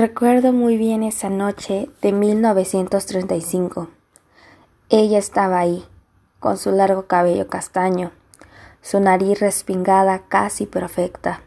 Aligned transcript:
Recuerdo 0.00 0.54
muy 0.54 0.78
bien 0.78 1.02
esa 1.02 1.28
noche 1.28 1.90
de 2.00 2.12
1935. 2.12 3.88
Ella 4.88 5.18
estaba 5.18 5.58
ahí, 5.58 5.84
con 6.38 6.56
su 6.56 6.70
largo 6.70 7.02
cabello 7.02 7.48
castaño, 7.48 8.10
su 8.80 8.98
nariz 8.98 9.40
respingada 9.40 10.20
casi 10.20 10.64
perfecta, 10.64 11.42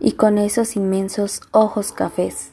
y 0.00 0.12
con 0.12 0.38
esos 0.38 0.76
inmensos 0.76 1.42
ojos 1.50 1.92
cafés. 1.92 2.52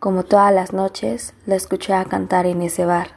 Como 0.00 0.22
todas 0.22 0.52
las 0.52 0.74
noches, 0.74 1.32
la 1.46 1.54
escuché 1.54 1.94
a 1.94 2.04
cantar 2.04 2.44
en 2.44 2.60
ese 2.60 2.84
bar. 2.84 3.12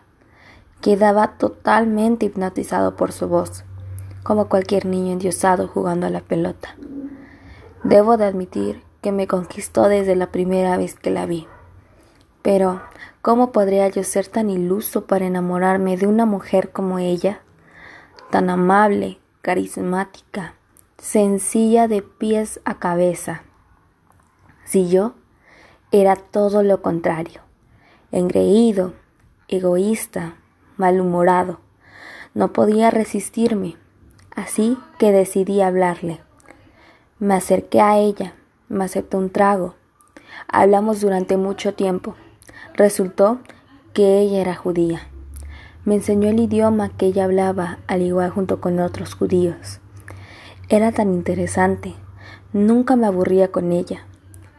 Quedaba 0.80 1.34
totalmente 1.38 2.28
hipnotizado 2.28 2.96
por 2.96 3.12
su 3.12 3.28
voz, 3.28 3.66
como 4.24 4.48
cualquier 4.48 4.86
niño 4.86 5.12
endiosado 5.12 5.68
jugando 5.68 6.08
a 6.08 6.12
la 6.12 6.22
pelota. 6.22 6.78
Debo 7.84 8.16
de 8.16 8.24
admitir 8.24 8.89
que 9.02 9.12
me 9.12 9.28
conquistó 9.28 9.88
desde 9.88 10.16
la 10.16 10.32
primera 10.32 10.78
vez 10.78 10.96
que 10.96 11.10
la 11.10 11.26
vi. 11.26 11.48
Pero, 12.42 12.82
¿cómo 13.22 13.52
podría 13.52 13.88
yo 13.90 14.04
ser 14.04 14.28
tan 14.28 14.50
iluso 14.50 15.06
para 15.06 15.26
enamorarme 15.26 15.98
de 15.98 16.08
una 16.08 16.26
mujer 16.26 16.72
como 16.72 17.00
ella? 17.00 17.42
Tan 18.30 18.50
amable, 18.50 19.20
carismática, 19.42 20.56
sencilla 20.98 21.88
de 21.88 22.02
pies 22.02 22.60
a 22.66 22.80
cabeza. 22.80 23.44
Si 24.66 24.90
yo 24.90 25.14
era 25.92 26.16
todo 26.16 26.62
lo 26.64 26.82
contrario, 26.82 27.42
engreído, 28.12 28.94
egoísta, 29.48 30.36
malhumorado, 30.78 31.60
no 32.34 32.54
podía 32.54 32.92
resistirme, 32.92 33.76
así 34.36 34.78
que 34.98 35.12
decidí 35.12 35.62
hablarle. 35.62 36.22
Me 37.18 37.34
acerqué 37.34 37.82
a 37.82 37.98
ella, 37.98 38.36
me 38.70 38.86
aceptó 38.86 39.18
un 39.18 39.30
trago. 39.30 39.76
Hablamos 40.48 41.02
durante 41.02 41.38
mucho 41.38 41.74
tiempo. 41.74 42.16
Resultó 42.76 43.40
que 43.94 44.20
ella 44.20 44.40
era 44.40 44.56
judía. 44.56 45.02
Me 45.86 45.96
enseñó 45.96 46.30
el 46.30 46.40
idioma 46.40 46.90
que 46.90 47.08
ella 47.08 47.26
hablaba, 47.26 47.80
al 47.88 48.04
igual 48.04 48.30
junto 48.30 48.62
con 48.62 48.80
otros 48.80 49.16
judíos. 49.16 49.80
Era 50.70 50.92
tan 50.92 51.14
interesante. 51.14 51.96
Nunca 52.54 52.96
me 52.96 53.08
aburría 53.08 53.52
con 53.52 53.72
ella. 53.72 54.06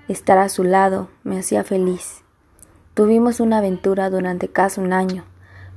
Estar 0.09 0.39
a 0.39 0.49
su 0.49 0.65
lado 0.65 1.09
me 1.23 1.39
hacía 1.39 1.63
feliz. 1.63 2.23
Tuvimos 2.95 3.39
una 3.39 3.59
aventura 3.59 4.11
durante 4.11 4.49
casi 4.49 4.81
un 4.81 4.93
año, 4.93 5.25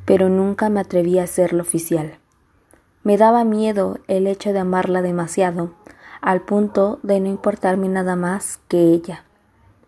pero 0.06 0.30
nunca 0.30 0.70
me 0.70 0.80
atreví 0.80 1.20
a 1.20 1.24
hacerlo 1.24 1.62
oficial. 1.62 2.18
Me 3.04 3.18
daba 3.18 3.44
miedo 3.44 4.00
el 4.08 4.28
hecho 4.28 4.54
de 4.54 4.60
amarla 4.60 5.02
demasiado 5.02 5.74
al 6.24 6.42
punto 6.42 7.00
de 7.04 7.20
no 7.20 7.28
importarme 7.28 7.90
nada 7.90 8.16
más 8.16 8.62
que 8.70 8.80
ella. 8.80 9.26